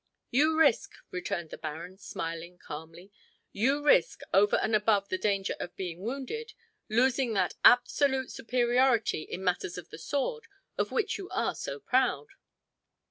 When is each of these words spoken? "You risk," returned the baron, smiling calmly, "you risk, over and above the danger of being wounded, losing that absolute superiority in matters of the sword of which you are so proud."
"You 0.31 0.57
risk," 0.57 0.93
returned 1.11 1.51
the 1.51 1.59
baron, 1.59 1.99
smiling 1.99 2.57
calmly, 2.57 3.11
"you 3.51 3.83
risk, 3.85 4.21
over 4.33 4.55
and 4.55 4.75
above 4.75 5.09
the 5.09 5.17
danger 5.19 5.53
of 5.59 5.75
being 5.75 5.99
wounded, 5.99 6.53
losing 6.89 7.33
that 7.33 7.53
absolute 7.63 8.31
superiority 8.31 9.21
in 9.21 9.43
matters 9.43 9.77
of 9.77 9.91
the 9.91 9.99
sword 9.99 10.47
of 10.75 10.91
which 10.91 11.19
you 11.19 11.29
are 11.29 11.53
so 11.53 11.79
proud." 11.79 12.29